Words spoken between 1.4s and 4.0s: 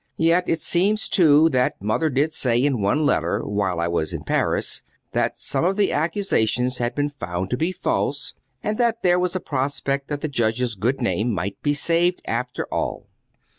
that mother did say in one letter, while I